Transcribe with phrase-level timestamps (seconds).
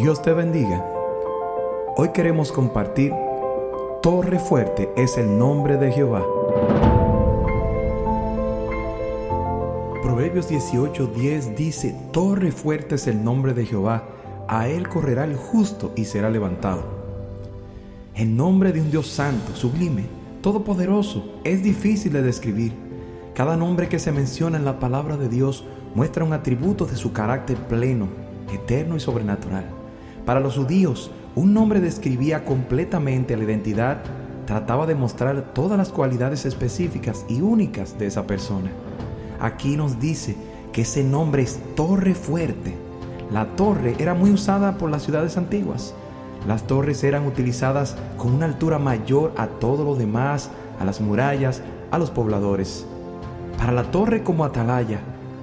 [0.00, 0.82] Dios te bendiga.
[1.98, 3.12] Hoy queremos compartir
[4.00, 6.24] Torre fuerte es el nombre de Jehová.
[10.02, 14.04] Proverbios 18:10 dice, Torre fuerte es el nombre de Jehová,
[14.48, 16.82] a él correrá el justo y será levantado.
[18.14, 20.06] El nombre de un Dios santo, sublime,
[20.40, 22.72] todopoderoso, es difícil de describir.
[23.34, 27.12] Cada nombre que se menciona en la palabra de Dios muestra un atributo de su
[27.12, 28.08] carácter pleno,
[28.50, 29.79] eterno y sobrenatural.
[30.26, 34.02] Para los judíos, un nombre describía completamente la identidad,
[34.46, 38.70] trataba de mostrar todas las cualidades específicas y únicas de esa persona.
[39.40, 40.36] Aquí nos dice
[40.72, 42.74] que ese nombre es torre fuerte.
[43.32, 45.94] La torre era muy usada por las ciudades antiguas.
[46.46, 51.62] Las torres eran utilizadas con una altura mayor a todo lo demás, a las murallas,
[51.90, 52.86] a los pobladores.
[53.58, 55.00] Para la torre como atalaya,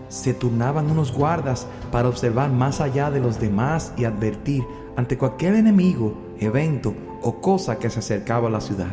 [0.10, 4.64] se turnaban unos guardas para observar más allá de los demás y advertir
[4.96, 8.91] ante cualquier enemigo, evento o cosa que se acercaba a la ciudad.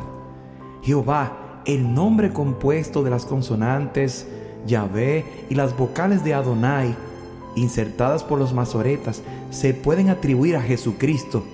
[0.82, 4.26] Jehová, el nombre compuesto de las consonantes
[4.66, 6.94] Yahvé y las vocales de Adonai,
[7.56, 11.44] insertadas por los masoretas, se pueden atribuir a Jesucristo,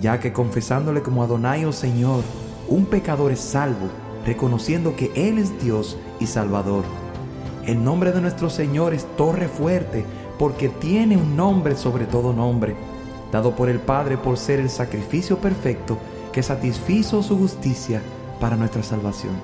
[0.00, 2.22] ya que confesándole como Adonai o oh Señor,
[2.68, 3.88] un pecador es salvo,
[4.24, 7.01] reconociendo que Él es Dios y Salvador.
[7.66, 10.04] El nombre de nuestro Señor es torre fuerte
[10.36, 12.74] porque tiene un nombre sobre todo nombre,
[13.30, 15.96] dado por el Padre por ser el sacrificio perfecto
[16.32, 18.02] que satisfizo su justicia
[18.40, 19.34] para nuestra salvación.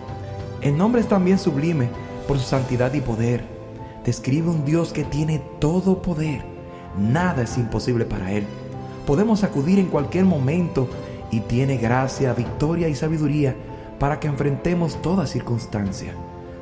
[0.62, 1.90] El nombre es también sublime
[2.26, 3.44] por su santidad y poder.
[4.04, 6.42] Describe un Dios que tiene todo poder.
[6.98, 8.44] Nada es imposible para Él.
[9.06, 10.88] Podemos acudir en cualquier momento
[11.30, 13.54] y tiene gracia, victoria y sabiduría
[14.00, 16.14] para que enfrentemos toda circunstancia.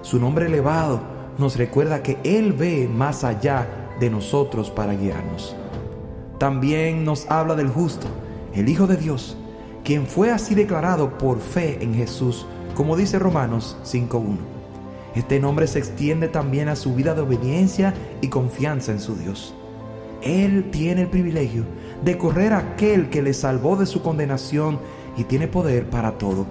[0.03, 3.67] Su nombre elevado nos recuerda que Él ve más allá
[4.01, 5.57] de nosotros para guiarnos.
[6.39, 8.07] También nos habla del justo,
[8.55, 9.37] el Hijo de Dios,
[9.85, 14.37] quien fue así declarado por fe en Jesús, como dice Romanos 5.1.
[15.15, 19.55] Este nombre se extiende también a su vida de obediencia y confianza en su Dios.
[20.23, 21.65] Él tiene el privilegio
[22.05, 24.79] de correr a aquel que le salvó de su condenación
[25.17, 26.47] y tiene poder para todo.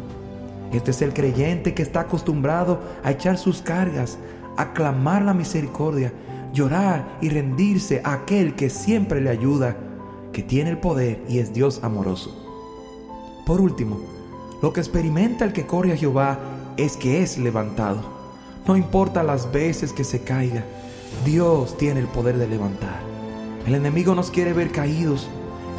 [0.71, 4.17] Este es el creyente que está acostumbrado a echar sus cargas,
[4.57, 6.13] aclamar la misericordia,
[6.53, 9.75] llorar y rendirse a aquel que siempre le ayuda,
[10.31, 12.35] que tiene el poder y es Dios amoroso.
[13.45, 13.99] Por último,
[14.61, 16.39] lo que experimenta el que corre a Jehová
[16.77, 18.01] es que es levantado.
[18.67, 20.63] No importa las veces que se caiga,
[21.23, 22.99] Dios tiene el poder de levantar.
[23.67, 25.27] El enemigo nos quiere ver caídos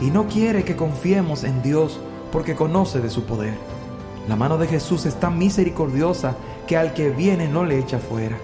[0.00, 2.00] y no quiere que confiemos en Dios
[2.32, 3.54] porque conoce de su poder.
[4.28, 8.36] La mano de Jesús es tan misericordiosa que al que viene no le echa fuera.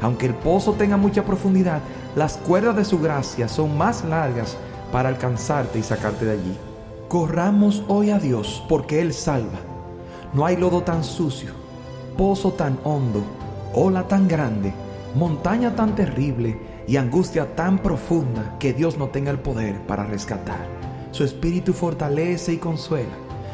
[0.00, 1.80] Aunque el pozo tenga mucha profundidad,
[2.16, 4.56] las cuerdas de su gracia son más largas
[4.92, 6.56] para alcanzarte y sacarte de allí.
[7.08, 9.58] Corramos hoy a Dios porque Él salva.
[10.32, 11.50] No hay lodo tan sucio,
[12.16, 13.22] pozo tan hondo,
[13.74, 14.72] ola tan grande,
[15.14, 20.66] montaña tan terrible y angustia tan profunda que Dios no tenga el poder para rescatar.
[21.10, 23.12] Su espíritu fortalece y consuela.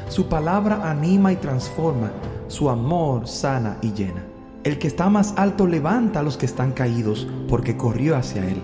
[0.09, 2.13] Su palabra anima y transforma.
[2.49, 4.36] Su amor sana y llena.
[4.67, 8.61] El que está más alto levanta a los que están caídos, porque corrió hacia él.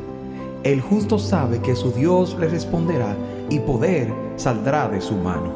[0.64, 3.14] El justo sabe que su Dios le responderá
[3.50, 5.52] y poder saldrá de su mano.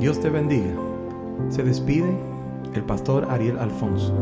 [0.00, 0.74] Dios te bendiga.
[1.48, 2.10] Se despide
[2.74, 4.12] el pastor Ariel Alfonso.